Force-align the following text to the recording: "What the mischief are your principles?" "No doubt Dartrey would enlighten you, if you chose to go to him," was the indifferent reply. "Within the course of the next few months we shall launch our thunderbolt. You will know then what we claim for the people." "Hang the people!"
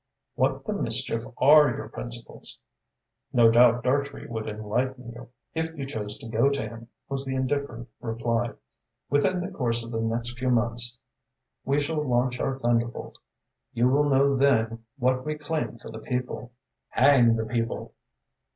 "What 0.33 0.65
the 0.65 0.73
mischief 0.73 1.25
are 1.37 1.69
your 1.69 1.87
principles?" 1.87 2.57
"No 3.31 3.51
doubt 3.51 3.83
Dartrey 3.83 4.25
would 4.25 4.47
enlighten 4.47 5.11
you, 5.11 5.29
if 5.53 5.77
you 5.77 5.85
chose 5.85 6.17
to 6.17 6.27
go 6.27 6.49
to 6.49 6.59
him," 6.59 6.87
was 7.07 7.23
the 7.23 7.35
indifferent 7.35 7.87
reply. 7.99 8.53
"Within 9.11 9.41
the 9.41 9.51
course 9.51 9.83
of 9.83 9.91
the 9.91 10.01
next 10.01 10.39
few 10.39 10.49
months 10.49 10.97
we 11.65 11.79
shall 11.79 12.03
launch 12.03 12.39
our 12.39 12.57
thunderbolt. 12.57 13.19
You 13.73 13.89
will 13.89 14.09
know 14.09 14.35
then 14.35 14.85
what 14.97 15.23
we 15.23 15.35
claim 15.35 15.75
for 15.75 15.91
the 15.91 15.99
people." 15.99 16.51
"Hang 16.93 17.35
the 17.35 17.45
people!" 17.45 17.93